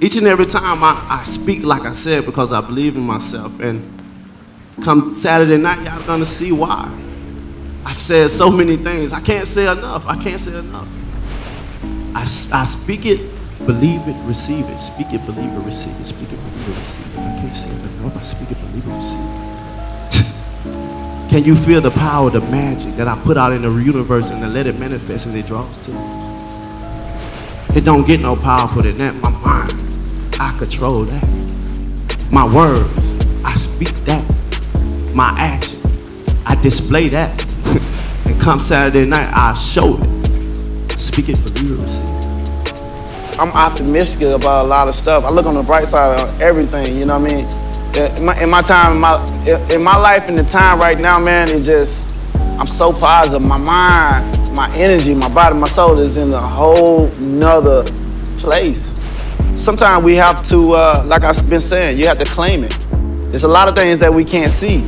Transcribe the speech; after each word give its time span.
each 0.00 0.16
and 0.16 0.26
every 0.26 0.46
time 0.46 0.82
I, 0.82 1.06
I 1.08 1.24
speak 1.24 1.62
like 1.62 1.82
I 1.82 1.92
said 1.92 2.26
because 2.26 2.52
I 2.52 2.60
believe 2.60 2.96
in 2.96 3.02
myself. 3.02 3.58
And 3.60 3.82
come 4.82 5.14
Saturday 5.14 5.56
night, 5.56 5.84
y'all 5.84 6.04
gonna 6.06 6.26
see 6.26 6.52
why. 6.52 6.90
I've 7.84 8.00
said 8.00 8.30
so 8.30 8.50
many 8.50 8.76
things. 8.76 9.12
I 9.12 9.20
can't 9.20 9.46
say 9.46 9.70
enough. 9.70 10.06
I 10.06 10.16
can't 10.22 10.40
say 10.40 10.58
enough. 10.58 10.88
I, 12.14 12.22
I 12.22 12.64
speak 12.64 13.06
it, 13.06 13.18
believe 13.66 14.06
it, 14.06 14.16
receive 14.26 14.66
it. 14.68 14.78
Speak 14.78 15.12
it, 15.12 15.24
believe 15.26 15.52
it, 15.52 15.58
receive 15.64 15.98
it. 16.00 16.06
Speak 16.06 16.32
it, 16.32 16.36
believe 16.36 16.68
it, 16.68 16.78
receive 16.78 17.14
it. 17.14 17.18
I 17.18 17.40
can't 17.40 17.54
say 17.54 17.70
it 17.70 17.80
enough. 18.00 18.16
I 18.16 18.22
speak 18.22 18.50
it, 18.50 18.58
believe 18.60 18.86
it, 18.86 18.96
receive 18.96 19.20
it. 19.20 19.44
Can 21.30 21.44
you 21.44 21.56
feel 21.56 21.80
the 21.80 21.90
power, 21.90 22.30
the 22.30 22.40
magic 22.40 22.94
that 22.96 23.08
I 23.08 23.18
put 23.22 23.36
out 23.36 23.52
in 23.52 23.62
the 23.62 23.70
universe 23.70 24.30
and 24.30 24.40
to 24.42 24.48
let 24.48 24.66
it 24.66 24.78
manifest 24.78 25.26
as 25.26 25.34
it 25.34 25.46
draws 25.46 25.76
to 25.86 25.90
you? 25.90 26.24
It 27.74 27.84
don't 27.84 28.06
get 28.06 28.20
no 28.20 28.36
powerful 28.36 28.82
than 28.82 28.96
that. 28.98 29.14
My 29.16 29.30
mind, 29.30 29.72
I 30.40 30.56
control 30.58 31.04
that. 31.04 32.30
My 32.30 32.44
words, 32.44 32.80
I 33.44 33.54
speak 33.54 33.94
that. 34.04 34.24
My 35.14 35.34
action, 35.38 35.80
I 36.44 36.60
display 36.60 37.08
that. 37.10 37.44
and 38.26 38.40
come 38.40 38.58
Saturday 38.58 39.06
night, 39.06 39.30
I 39.32 39.54
show 39.54 39.96
it. 40.00 40.98
Speak 40.98 41.28
it, 41.28 41.38
it, 41.38 41.60
receive. 41.60 42.04
I'm 43.38 43.50
optimistic 43.50 44.34
about 44.34 44.64
a 44.64 44.68
lot 44.68 44.88
of 44.88 44.94
stuff. 44.94 45.24
I 45.24 45.30
look 45.30 45.46
on 45.46 45.54
the 45.54 45.62
bright 45.62 45.88
side 45.88 46.20
of 46.20 46.40
everything, 46.40 46.96
you 46.96 47.04
know 47.04 47.18
what 47.18 47.32
I 47.32 47.36
mean? 47.36 48.18
In 48.18 48.24
my, 48.24 48.42
in 48.42 48.50
my 48.50 48.60
time, 48.60 48.92
in 48.92 48.98
my, 48.98 49.72
in 49.72 49.82
my 49.82 49.96
life, 49.96 50.28
in 50.28 50.34
the 50.34 50.44
time 50.44 50.80
right 50.80 50.98
now, 50.98 51.18
man, 51.18 51.48
it 51.48 51.62
just, 51.62 52.16
I'm 52.58 52.66
so 52.66 52.92
positive. 52.92 53.42
My 53.42 53.56
mind, 53.56 54.56
my 54.56 54.72
energy, 54.76 55.14
my 55.14 55.28
body, 55.28 55.56
my 55.56 55.68
soul 55.68 55.98
is 55.98 56.16
in 56.16 56.32
a 56.32 56.40
whole 56.40 57.08
nother 57.18 57.84
place. 58.38 58.94
Sometimes 59.64 60.04
we 60.04 60.14
have 60.16 60.46
to, 60.48 60.72
uh, 60.72 61.02
like 61.06 61.22
I've 61.22 61.48
been 61.48 61.58
saying, 61.58 61.96
you 61.96 62.06
have 62.06 62.18
to 62.18 62.26
claim 62.26 62.64
it. 62.64 62.76
There's 63.30 63.44
a 63.44 63.48
lot 63.48 63.66
of 63.66 63.74
things 63.74 63.98
that 64.00 64.12
we 64.12 64.22
can't 64.22 64.52
see. 64.52 64.82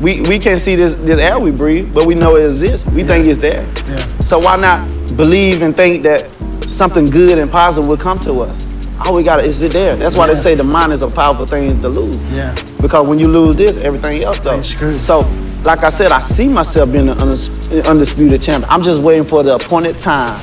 We, 0.00 0.22
we 0.22 0.38
can't 0.38 0.58
see 0.58 0.74
this, 0.74 0.94
this 0.94 1.18
air 1.18 1.38
we 1.38 1.50
breathe, 1.50 1.92
but 1.92 2.06
we 2.06 2.14
know 2.14 2.36
it 2.36 2.46
exists. 2.46 2.86
We 2.92 3.02
yeah. 3.02 3.08
think 3.08 3.26
it's 3.26 3.38
there. 3.38 3.66
Yeah. 3.88 4.18
So 4.20 4.38
why 4.38 4.56
not 4.56 4.88
believe 5.18 5.60
and 5.60 5.76
think 5.76 6.02
that 6.04 6.30
something 6.62 7.04
good 7.04 7.36
and 7.36 7.50
positive 7.50 7.86
will 7.86 7.98
come 7.98 8.18
to 8.20 8.40
us? 8.40 8.66
All 9.00 9.14
we 9.14 9.22
got 9.22 9.44
is 9.44 9.60
it 9.60 9.72
there. 9.72 9.96
That's 9.96 10.16
why 10.16 10.26
yeah. 10.26 10.32
they 10.32 10.40
say 10.40 10.54
the 10.54 10.64
mind 10.64 10.94
is 10.94 11.02
a 11.02 11.10
powerful 11.10 11.44
thing 11.44 11.82
to 11.82 11.88
lose. 11.90 12.16
Yeah. 12.34 12.54
Because 12.80 13.06
when 13.06 13.18
you 13.18 13.28
lose 13.28 13.56
this, 13.56 13.76
everything 13.84 14.24
else 14.24 14.40
goes. 14.40 14.74
So, 15.04 15.30
like 15.64 15.80
I 15.80 15.90
said, 15.90 16.10
I 16.10 16.20
see 16.22 16.48
myself 16.48 16.90
being 16.90 17.10
an 17.10 17.18
undisputed 17.18 18.40
champion. 18.40 18.70
I'm 18.70 18.82
just 18.82 19.02
waiting 19.02 19.24
for 19.24 19.42
the 19.42 19.56
appointed 19.56 19.98
time 19.98 20.40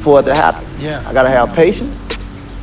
for 0.00 0.18
it 0.18 0.24
to 0.24 0.34
happen. 0.34 0.66
Yeah. 0.80 1.00
I 1.06 1.12
gotta 1.12 1.30
have 1.30 1.54
patience. 1.54 2.09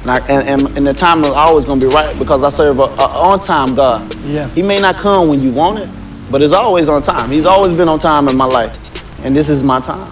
And, 0.02 0.12
I, 0.12 0.20
and, 0.28 0.48
and, 0.48 0.78
and, 0.78 0.88
the 0.88 0.94
time 0.94 1.24
is 1.24 1.32
always 1.32 1.66
gonna 1.66 1.82
be 1.82 1.88
right 1.88 2.18
because 2.18 2.44
I 2.44 2.50
serve 2.50 2.80
a, 2.80 2.84
a 2.84 3.08
on-time 3.08 3.76
God. 3.76 4.14
Yeah. 4.24 4.48
He 4.50 4.62
may 4.62 4.78
not 4.80 4.96
come 4.96 5.28
when 5.28 5.42
you 5.42 5.52
want 5.52 5.80
it, 5.80 5.90
but 6.32 6.42
it's 6.42 6.54
always 6.54 6.88
on 6.88 7.02
time. 7.02 7.30
He's 7.30 7.46
always 7.46 7.76
been 7.76 7.90
on 7.90 8.00
time 8.00 8.30
in 8.30 8.38
my 8.38 8.46
life, 8.46 8.78
and 9.26 9.36
this 9.36 9.50
is 9.50 9.64
my 9.64 9.82
time. 9.82 10.12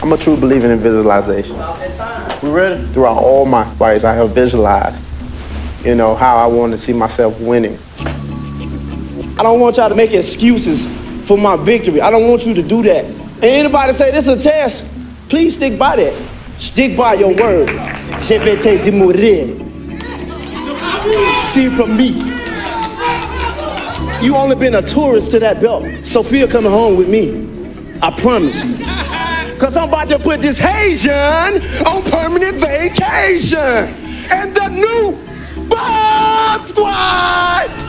I'm 0.00 0.12
a 0.12 0.16
true 0.16 0.36
believer 0.36 0.70
in 0.70 0.78
visualization. 0.78 1.56
We 2.42 2.50
ready? 2.50 2.86
Throughout 2.92 3.16
all 3.16 3.46
my 3.46 3.64
fights, 3.74 4.04
I 4.04 4.14
have 4.14 4.30
visualized, 4.30 5.04
you 5.84 5.94
know, 5.94 6.14
how 6.14 6.36
I 6.36 6.46
want 6.46 6.72
to 6.72 6.78
see 6.78 6.92
myself 6.92 7.40
winning. 7.40 7.78
I 9.38 9.42
don't 9.42 9.58
want 9.58 9.76
y'all 9.78 9.88
to 9.88 9.94
make 9.94 10.12
excuses 10.12 10.86
for 11.26 11.36
my 11.36 11.56
victory. 11.56 12.00
I 12.00 12.10
don't 12.10 12.28
want 12.28 12.46
you 12.46 12.54
to 12.54 12.62
do 12.62 12.82
that. 12.84 13.04
And 13.04 13.44
anybody 13.44 13.92
say 13.92 14.10
this 14.10 14.28
is 14.28 14.38
a 14.38 14.40
test, 14.40 14.96
please 15.28 15.54
stick 15.54 15.78
by 15.78 15.96
that. 15.96 16.35
Stick 16.58 16.96
by 16.96 17.14
your 17.14 17.34
word. 17.36 17.68
Je 18.20 18.38
vais 18.38 18.56
te. 18.56 18.76
See 21.52 21.68
from 21.70 21.96
me. 21.96 22.36
You 24.22 24.34
only 24.34 24.56
been 24.56 24.74
a 24.74 24.82
tourist 24.82 25.30
to 25.32 25.38
that 25.40 25.60
belt. 25.60 25.84
Sophia 26.04 26.48
coming 26.48 26.72
home 26.72 26.96
with 26.96 27.08
me. 27.08 27.46
I 28.02 28.10
promise 28.10 28.64
you. 28.64 28.84
Cause 29.58 29.76
I'm 29.76 29.88
about 29.88 30.08
to 30.08 30.18
put 30.18 30.40
this 30.40 30.58
Haitian 30.58 31.62
on 31.86 32.02
permanent 32.10 32.56
vacation. 32.56 33.94
And 34.30 34.54
the 34.54 34.68
new 34.68 35.16
Bomb 35.68 36.66
Squad! 36.66 37.85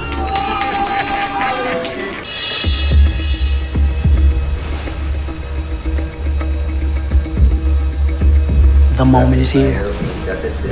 The 8.97 9.05
moment 9.05 9.39
is 9.39 9.51
here. 9.51 9.83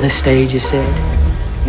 The 0.02 0.09
stage 0.09 0.56
is 0.56 0.68
set. 0.68 0.90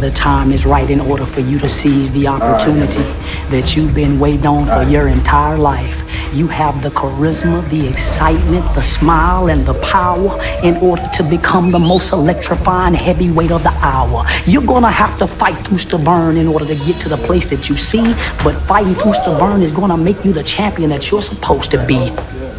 The 0.00 0.10
time 0.10 0.52
is 0.52 0.64
right 0.64 0.88
in 0.88 1.02
order 1.02 1.26
for 1.26 1.40
you 1.40 1.58
to 1.58 1.68
seize 1.68 2.10
the 2.12 2.28
opportunity 2.28 3.02
that 3.50 3.76
you've 3.76 3.94
been 3.94 4.18
waiting 4.18 4.46
on 4.46 4.66
for 4.66 4.90
your 4.90 5.08
entire 5.08 5.58
life. 5.58 6.02
You 6.34 6.48
have 6.48 6.82
the 6.82 6.88
charisma, 6.88 7.68
the 7.68 7.86
excitement, 7.86 8.64
the 8.74 8.80
smile, 8.80 9.50
and 9.50 9.66
the 9.66 9.74
power 9.80 10.40
in 10.62 10.78
order 10.78 11.06
to 11.12 11.22
become 11.24 11.70
the 11.70 11.78
most 11.78 12.14
electrifying 12.14 12.94
heavyweight 12.94 13.50
of 13.50 13.62
the 13.62 13.74
hour. 13.84 14.24
You're 14.46 14.64
gonna 14.64 14.90
have 14.90 15.18
to 15.18 15.26
fight 15.26 15.62
to 15.84 15.98
burn 15.98 16.38
in 16.38 16.46
order 16.48 16.64
to 16.64 16.74
get 16.74 16.98
to 17.02 17.10
the 17.10 17.18
place 17.18 17.44
that 17.50 17.68
you 17.68 17.76
see, 17.76 18.14
but 18.42 18.54
fighting 18.62 18.94
to 18.94 19.36
burn 19.38 19.60
is 19.60 19.70
gonna 19.70 19.98
make 19.98 20.24
you 20.24 20.32
the 20.32 20.42
champion 20.42 20.88
that 20.88 21.10
you're 21.10 21.20
supposed 21.20 21.70
to 21.72 21.86
be. 21.86 22.10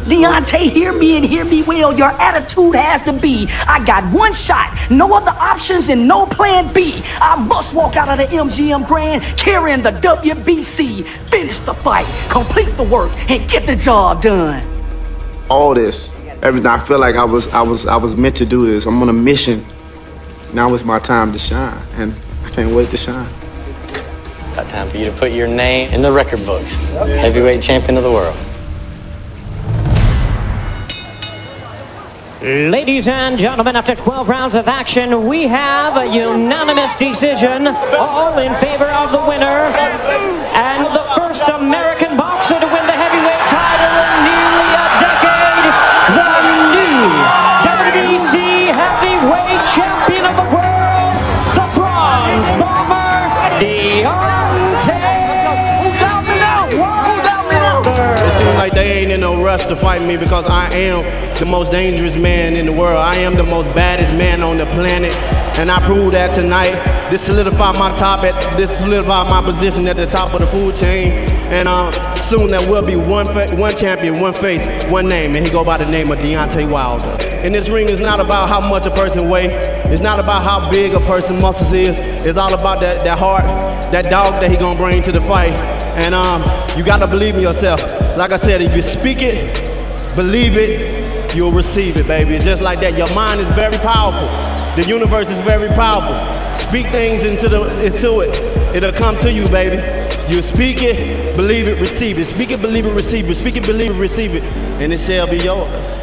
Deontay, 0.08 0.70
hear 0.70 0.92
me 0.92 1.16
and 1.16 1.24
hear 1.24 1.44
me 1.44 1.62
well. 1.62 1.96
Your 1.96 2.10
attitude 2.12 2.74
has 2.74 3.02
to 3.02 3.12
be 3.12 3.46
I 3.66 3.84
got 3.84 4.10
one 4.12 4.32
shot, 4.32 4.74
no 4.90 5.12
other 5.12 5.32
options, 5.32 5.90
and 5.90 6.08
no 6.08 6.24
plan 6.24 6.72
B. 6.72 7.02
I 7.20 7.36
must 7.36 7.74
walk 7.74 7.96
out 7.96 8.08
of 8.08 8.16
the 8.16 8.34
MGM 8.34 8.86
Grand 8.86 9.22
carrying 9.36 9.82
the 9.82 9.90
WBC. 9.90 11.04
Finish 11.28 11.58
the 11.58 11.74
fight, 11.74 12.06
complete 12.30 12.70
the 12.76 12.84
work, 12.84 13.12
and 13.30 13.48
get 13.50 13.66
the 13.66 13.76
job 13.76 14.22
done. 14.22 14.66
All 15.50 15.74
this, 15.74 16.14
everything. 16.42 16.70
I 16.70 16.78
feel 16.78 16.98
like 16.98 17.16
I 17.16 17.24
was, 17.24 17.48
I 17.48 17.60
was, 17.60 17.86
I 17.86 17.96
was 17.96 18.16
meant 18.16 18.36
to 18.36 18.46
do 18.46 18.66
this. 18.66 18.86
I'm 18.86 19.02
on 19.02 19.10
a 19.10 19.12
mission. 19.12 19.64
Now 20.54 20.72
it's 20.72 20.84
my 20.84 20.98
time 20.98 21.32
to 21.32 21.38
shine, 21.38 21.78
and 21.96 22.14
I 22.44 22.50
can't 22.50 22.74
wait 22.74 22.88
to 22.90 22.96
shine. 22.96 23.28
Got 24.54 24.70
time 24.70 24.88
for 24.88 24.96
you 24.96 25.04
to 25.04 25.12
put 25.12 25.32
your 25.32 25.48
name 25.48 25.92
in 25.92 26.00
the 26.00 26.10
record 26.10 26.44
books. 26.46 26.76
Heavyweight 26.94 27.60
champion 27.62 27.98
of 27.98 28.02
the 28.02 28.10
world. 28.10 28.36
Ladies 32.40 33.08
and 33.08 33.36
gentlemen, 33.36 33.74
after 33.74 33.96
12 33.96 34.28
rounds 34.28 34.54
of 34.54 34.68
action, 34.68 35.26
we 35.26 35.48
have 35.48 35.96
a 35.96 36.06
unanimous 36.06 36.94
decision, 36.94 37.66
all 37.66 38.38
in 38.38 38.54
favor 38.54 38.84
of 38.84 39.10
the 39.10 39.18
winner, 39.26 39.74
and 40.54 40.86
the 40.94 41.02
first 41.16 41.48
American 41.48 42.07
to 59.68 59.76
fight 59.76 60.02
me 60.02 60.16
because 60.16 60.44
I 60.46 60.74
am 60.74 61.02
the 61.38 61.46
most 61.46 61.70
dangerous 61.70 62.16
man 62.16 62.56
in 62.56 62.66
the 62.66 62.72
world. 62.72 62.98
I 62.98 63.16
am 63.16 63.36
the 63.36 63.44
most 63.44 63.66
baddest 63.74 64.12
man 64.14 64.42
on 64.42 64.58
the 64.58 64.66
planet, 64.66 65.12
and 65.58 65.70
I 65.70 65.84
prove 65.86 66.12
that 66.12 66.34
tonight. 66.34 66.72
This 67.10 67.22
solidified 67.22 67.78
my 67.78 67.94
top 67.96 68.24
at 68.24 68.34
this 68.56 68.76
solidified 68.78 69.28
my 69.30 69.42
position 69.42 69.86
at 69.88 69.96
the 69.96 70.06
top 70.06 70.34
of 70.34 70.40
the 70.40 70.46
food 70.46 70.76
chain. 70.76 71.12
And 71.48 71.66
um, 71.66 71.92
soon 72.22 72.48
there 72.48 72.68
will 72.68 72.84
be 72.84 72.96
one 72.96 73.26
one 73.58 73.74
champion, 73.74 74.20
one 74.20 74.34
face, 74.34 74.66
one 74.86 75.08
name, 75.08 75.34
and 75.34 75.46
he 75.46 75.50
go 75.50 75.64
by 75.64 75.78
the 75.78 75.86
name 75.86 76.10
of 76.10 76.18
Deontay 76.18 76.70
Wilder. 76.70 77.16
And 77.42 77.54
this 77.54 77.68
ring 77.68 77.88
is 77.88 78.00
not 78.00 78.20
about 78.20 78.48
how 78.48 78.60
much 78.60 78.84
a 78.84 78.90
person 78.90 79.28
weigh. 79.28 79.46
It's 79.90 80.02
not 80.02 80.18
about 80.18 80.42
how 80.42 80.70
big 80.70 80.92
a 80.92 81.00
person 81.00 81.40
muscles 81.40 81.72
is. 81.72 81.96
It's 82.28 82.36
all 82.36 82.52
about 82.52 82.80
that, 82.80 83.04
that 83.04 83.18
heart, 83.18 83.44
that 83.90 84.04
dog 84.10 84.40
that 84.42 84.50
he 84.50 84.56
gonna 84.56 84.78
bring 84.78 85.02
to 85.02 85.12
the 85.12 85.22
fight. 85.22 85.87
And 85.98 86.14
um, 86.14 86.42
you 86.78 86.84
gotta 86.84 87.08
believe 87.08 87.34
in 87.34 87.40
yourself. 87.40 87.82
Like 88.16 88.30
I 88.30 88.36
said, 88.36 88.62
if 88.62 88.74
you 88.74 88.82
speak 88.82 89.18
it, 89.20 89.52
believe 90.14 90.56
it, 90.56 91.34
you'll 91.34 91.50
receive 91.50 91.96
it, 91.96 92.06
baby. 92.06 92.36
It's 92.36 92.44
just 92.44 92.62
like 92.62 92.78
that. 92.80 92.96
Your 92.96 93.12
mind 93.16 93.40
is 93.40 93.48
very 93.48 93.76
powerful. 93.78 94.28
The 94.80 94.88
universe 94.88 95.28
is 95.28 95.40
very 95.40 95.66
powerful. 95.70 96.14
Speak 96.56 96.86
things 96.86 97.24
into 97.24 97.48
the 97.48 97.84
into 97.84 98.20
it. 98.20 98.30
It'll 98.76 98.92
come 98.92 99.18
to 99.18 99.32
you, 99.32 99.48
baby. 99.48 99.78
You 100.32 100.40
speak 100.40 100.82
it, 100.82 101.36
believe 101.36 101.68
it, 101.68 101.80
receive 101.80 102.16
it. 102.20 102.26
Speak 102.26 102.52
it, 102.52 102.62
believe 102.62 102.86
it, 102.86 102.94
receive 102.94 103.28
it. 103.28 103.34
Speak 103.34 103.56
it, 103.56 103.66
believe 103.66 103.90
it, 103.90 103.98
receive 103.98 104.36
it, 104.36 104.44
and 104.80 104.92
it 104.92 105.00
shall 105.00 105.28
be 105.28 105.38
yours. 105.38 105.98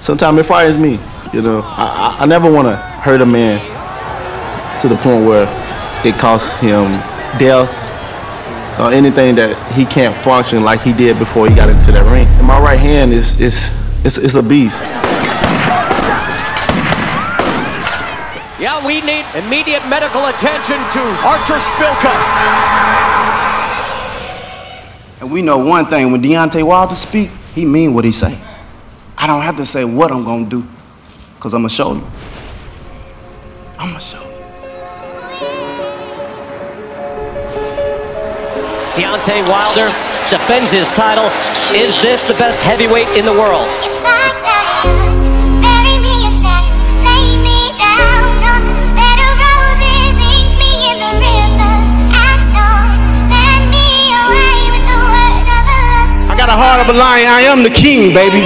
Sometimes 0.00 0.40
it 0.40 0.44
frightens 0.44 0.76
me. 0.76 0.98
You 1.32 1.42
know, 1.42 1.60
I, 1.64 2.16
I, 2.18 2.22
I 2.24 2.26
never 2.26 2.50
want 2.50 2.66
to 2.66 2.74
hurt 2.76 3.20
a 3.20 3.26
man 3.26 3.60
to 4.80 4.88
the 4.88 4.96
point 4.96 5.24
where 5.24 5.44
it 6.04 6.16
costs 6.16 6.58
him 6.58 6.90
death 7.38 7.81
or 8.78 8.92
anything 8.92 9.34
that 9.36 9.56
he 9.72 9.84
can't 9.84 10.16
function 10.24 10.64
like 10.64 10.80
he 10.80 10.92
did 10.92 11.18
before 11.18 11.48
he 11.48 11.54
got 11.54 11.68
into 11.68 11.92
that 11.92 12.10
ring. 12.10 12.26
And 12.38 12.46
my 12.46 12.60
right 12.60 12.78
hand 12.78 13.12
is 13.12 13.40
is 13.40 13.72
it's, 14.04 14.18
it's 14.18 14.34
a 14.34 14.42
beast. 14.42 14.80
Yeah, 18.58 18.84
we 18.86 19.00
need 19.00 19.24
immediate 19.34 19.86
medical 19.88 20.26
attention 20.26 20.78
to 20.94 21.02
Artur 21.26 21.58
Szpilka. 21.58 22.14
And 25.20 25.30
we 25.30 25.42
know 25.42 25.58
one 25.58 25.86
thing, 25.86 26.10
when 26.10 26.22
Deontay 26.22 26.64
Wilder 26.64 26.94
speak, 26.94 27.30
he 27.54 27.64
mean 27.64 27.94
what 27.94 28.04
he 28.04 28.12
say. 28.12 28.38
I 29.18 29.26
don't 29.26 29.42
have 29.42 29.56
to 29.58 29.64
say 29.64 29.84
what 29.84 30.10
I'm 30.10 30.24
gonna 30.24 30.46
do, 30.48 30.64
because 31.36 31.54
I'm 31.54 31.60
gonna 31.60 31.68
show 31.70 31.94
you. 31.94 32.04
I'm 33.78 33.88
gonna 33.90 34.00
show 34.00 34.22
you. 34.24 34.31
Deontay 38.92 39.40
Wilder 39.48 39.88
defends 40.28 40.70
his 40.70 40.90
title. 40.92 41.32
Is 41.72 41.96
this 42.04 42.24
the 42.24 42.36
best 42.36 42.60
heavyweight 42.60 43.08
in 43.16 43.24
the 43.24 43.32
world? 43.32 43.64
I 44.04 44.28
die, 44.44 44.84
bury 45.64 45.96
me 45.96 46.28
in 46.28 46.36
sand, 46.44 46.68
lay 47.00 47.40
me 47.40 47.72
down 47.80 48.36
on 48.44 48.60
bed 48.92 49.16
of 49.16 49.32
roses, 49.40 50.12
ink 50.36 50.60
me 50.60 50.92
in 50.92 51.00
the 51.00 51.12
river 51.24 51.72
at 52.12 52.40
dawn, 52.52 52.92
send 53.32 53.64
me 53.72 54.12
away 54.12 54.60
with 54.76 54.84
the 54.84 55.00
word 55.08 55.40
of 55.40 55.64
a 55.72 55.76
love 55.88 56.28
I 56.28 56.34
got 56.36 56.52
a 56.52 56.56
heart 56.60 56.84
of 56.84 56.92
a 56.92 56.96
lion. 56.96 57.32
I 57.32 57.48
am 57.48 57.64
the 57.64 57.72
king, 57.72 58.12
baby. 58.12 58.44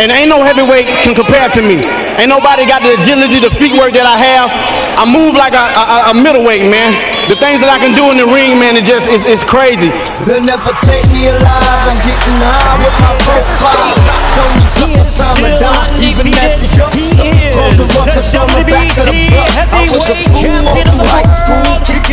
And 0.00 0.12
ain't 0.12 0.28
no 0.28 0.40
heavyweight 0.44 0.88
can 1.04 1.12
compare 1.16 1.48
to 1.52 1.60
me. 1.60 1.84
Ain't 2.16 2.28
nobody 2.32 2.64
got 2.64 2.80
the 2.80 2.96
agility, 2.96 3.40
the 3.40 3.52
feet 3.56 3.72
work 3.76 3.92
that 3.96 4.04
I 4.08 4.16
have. 4.20 4.48
I 4.96 5.04
move 5.04 5.36
like 5.36 5.52
a, 5.52 5.64
a, 5.72 6.12
a 6.12 6.14
middleweight, 6.16 6.64
man. 6.68 6.92
The 7.26 7.34
things 7.34 7.58
that 7.58 7.66
I 7.66 7.82
can 7.82 7.90
do 7.90 8.06
in 8.14 8.22
the 8.22 8.28
ring, 8.30 8.54
man, 8.62 8.78
it 8.78 8.86
just 8.86 9.10
it's, 9.10 9.26
it's 9.26 9.42
crazy. 9.42 9.90
They'll 10.22 10.46
never 10.46 10.70
take 10.86 11.02
me 11.10 11.26
alive. 11.26 11.90
I'm 11.90 11.98
getting 11.98 12.38
high 12.38 12.78
with 12.78 12.94
my 13.02 13.18
first 13.26 13.50
five. 13.58 13.98
Don't 14.38 14.54
need 14.54 14.70
He 14.78 14.94
is 14.94 15.10
something 15.10 15.10
still 15.10 15.26
time 15.26 15.42
to 15.42 15.50
die. 15.58 16.06
Even 16.06 16.30
as 16.30 16.62
a 16.62 16.70
youngster, 16.70 17.26
He 17.26 17.50
is 17.50 17.54
close 17.58 17.74
the 17.74 17.82
the 17.82 17.98
ruckus 17.98 18.30
on 18.38 18.46
the 18.54 18.62
back 18.70 18.94
of 18.94 19.10
the 19.10 19.26
bus. 19.26 19.58
I 19.74 19.90
was 19.90 20.06
a 20.06 20.14
fool 20.22 20.38
champion 20.38 20.86
the 20.86 21.02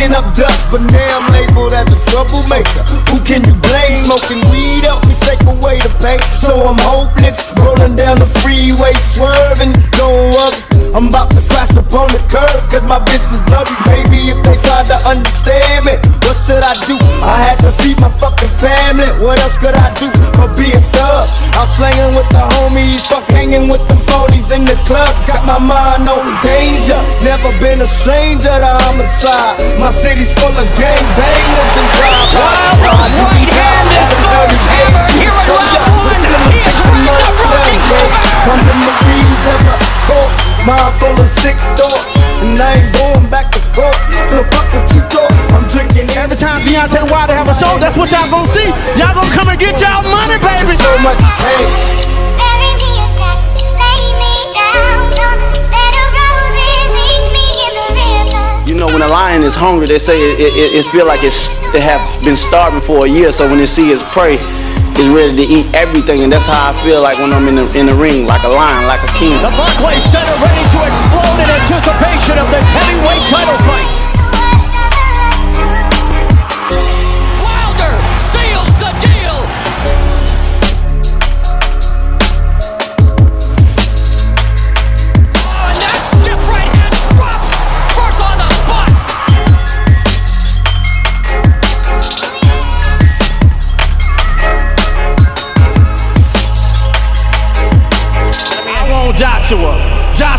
kicking 0.04 0.16
up 0.16 0.24
dust, 0.36 0.72
but 0.72 0.82
now 0.92 1.20
I'm 1.20 1.32
labeled 1.32 1.72
as 1.72 1.88
a 1.88 1.98
troublemaker. 2.10 2.82
Who 3.10 3.20
can 3.24 3.44
you 3.44 3.54
blame? 3.60 4.04
Smoking 4.04 4.42
weed 4.50 4.84
help 4.84 5.06
me 5.06 5.14
take 5.20 5.40
away 5.46 5.80
the 5.80 5.92
pain, 6.00 6.20
so 6.36 6.68
I'm 6.68 6.78
hopeless. 6.78 7.52
Rolling 7.56 7.96
down 7.96 8.18
the 8.18 8.28
freeway, 8.44 8.92
swerving, 8.94 9.72
going 9.96 10.34
up. 10.36 10.54
I'm 10.94 11.08
about 11.08 11.30
to 11.32 11.42
crash 11.48 11.74
upon 11.76 12.12
the 12.12 12.20
curb, 12.28 12.60
cause 12.70 12.84
my 12.84 13.00
bitch 13.00 13.24
is 13.32 13.40
bloody, 13.48 13.74
baby. 13.88 14.30
If 14.30 14.38
they 14.44 14.56
try 14.68 14.84
to 14.84 14.96
understand 15.08 15.63
should 16.44 16.60
I 16.60 16.76
do? 16.84 17.00
I 17.24 17.40
had 17.40 17.58
to 17.64 17.72
feed 17.80 17.96
my 18.04 18.12
fucking 18.20 18.52
family. 18.60 19.08
What 19.24 19.40
else 19.40 19.56
could 19.56 19.72
I 19.72 19.88
do 19.96 20.12
but 20.36 20.52
be 20.52 20.76
a 20.76 20.80
thug? 20.92 21.24
I'm 21.56 21.64
slanging 21.72 22.12
with 22.12 22.28
the 22.28 22.44
homies, 22.60 23.00
fuck 23.08 23.24
hanging 23.32 23.72
with 23.72 23.80
the 23.88 23.96
phonies 24.04 24.52
in 24.52 24.68
the 24.68 24.76
club. 24.84 25.08
Got 25.24 25.48
my 25.48 25.56
mind 25.56 26.04
on 26.04 26.20
danger, 26.44 27.00
never 27.24 27.48
been 27.64 27.80
a 27.80 27.88
stranger 27.88 28.52
to 28.52 28.72
homicide. 28.84 29.56
My 29.80 29.88
city's 29.88 30.36
full 30.36 30.52
of 30.52 30.68
gang 30.76 31.04
bangers 31.16 31.74
and 31.80 31.88
drive 31.96 32.28
Wilder's 32.36 33.08
right 33.24 33.48
hand 33.48 33.88
is 34.04 34.12
first 34.28 34.68
ever 34.84 35.02
here 35.16 35.32
in 35.32 35.48
round 35.48 35.80
one. 35.88 36.12
He 36.12 36.44
is 36.44 36.44
to 36.44 36.84
and 36.92 37.08
I'm 38.44 38.60
the 38.68 38.76
Marines 38.84 39.44
of 39.48 39.74
mind 40.66 40.96
full 40.98 41.12
of 41.12 41.28
sick 41.40 41.56
thoughts. 41.76 42.16
And 42.40 42.58
I 42.58 42.72
ain't 42.76 42.92
going 42.96 43.28
back 43.30 43.43
Deontay 46.64 47.04
Wilder 47.12 47.36
have 47.36 47.48
a 47.48 47.54
show, 47.54 47.76
that's 47.76 47.92
what 47.96 48.08
y'all 48.08 48.24
gonna 48.32 48.48
see. 48.48 48.72
Y'all 48.96 49.12
gonna 49.12 49.28
come 49.36 49.52
and 49.52 49.60
get 49.60 49.76
y'all 49.84 50.00
money, 50.00 50.40
baby. 50.40 50.72
so 50.80 50.92
much 51.04 51.20
pain. 51.44 51.68
Bury 52.40 52.72
me 52.80 52.88
in 53.04 53.10
sand, 53.20 53.40
lay 53.76 54.04
me 54.16 54.32
down 54.56 55.12
on 55.12 55.38
bed 55.68 55.92
of 55.92 56.08
roses, 56.16 56.88
ink 57.04 57.24
me 57.36 57.46
in 57.68 57.72
the 57.76 57.88
river. 58.00 58.44
You 58.64 58.74
know, 58.80 58.88
when 58.88 59.04
a 59.04 59.10
lion 59.12 59.44
is 59.44 59.54
hungry, 59.54 59.86
they 59.86 60.00
say 60.00 60.16
it, 60.16 60.40
it, 60.40 60.72
it 60.72 60.84
feel 60.88 61.04
like 61.04 61.20
it's 61.22 61.52
they 61.76 61.84
have 61.84 62.00
been 62.24 62.36
starving 62.36 62.80
for 62.80 63.04
a 63.04 63.08
year. 63.08 63.30
So 63.30 63.44
when 63.44 63.60
they 63.60 63.68
see 63.68 63.92
its 63.92 64.00
prey, 64.16 64.40
it's 64.96 65.10
ready 65.12 65.36
to 65.36 65.44
eat 65.44 65.68
everything, 65.76 66.24
and 66.24 66.32
that's 66.32 66.48
how 66.48 66.72
I 66.72 66.72
feel 66.80 67.02
like 67.04 67.20
when 67.20 67.36
I'm 67.36 67.44
in 67.44 67.60
the 67.60 67.68
in 67.76 67.86
the 67.86 67.94
ring, 67.94 68.24
like 68.24 68.42
a 68.42 68.48
lion, 68.48 68.88
like 68.88 69.04
a 69.04 69.12
king. 69.20 69.36
The 69.44 69.52
Barclays 69.52 70.00
Center 70.08 70.32
ready 70.40 70.64
to 70.64 70.78
explode 70.80 71.44
in 71.44 71.48
anticipation 71.60 72.40
of 72.40 72.48
this 72.48 72.64
heavyweight 72.72 73.22
title 73.28 73.60
fight. 73.68 73.93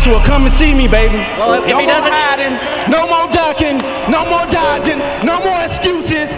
Joshua, 0.06 0.24
come 0.24 0.44
and 0.44 0.54
see 0.54 0.72
me, 0.72 0.86
baby. 0.86 1.16
Well, 1.16 1.64
if 1.64 1.68
no 1.68 1.80
he 1.80 1.86
more 1.86 1.94
hiding, 1.94 2.54
no 2.88 3.08
more 3.08 3.26
ducking, 3.34 3.78
no 4.08 4.22
more 4.30 4.46
dodging, 4.52 5.00
no 5.26 5.42
more 5.42 5.64
excuses. 5.64 6.36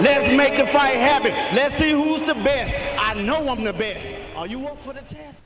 Let's 0.00 0.30
make 0.30 0.56
the 0.56 0.70
fight 0.72 0.94
happen. 0.94 1.32
Let's 1.52 1.76
see 1.76 1.90
who's 1.90 2.22
the 2.22 2.34
best. 2.34 2.78
I 2.96 3.20
know 3.20 3.48
I'm 3.48 3.64
the 3.64 3.72
best. 3.72 4.14
Are 4.36 4.46
you 4.46 4.68
up 4.68 4.78
for 4.78 4.92
the 4.92 5.00
test? 5.00 5.42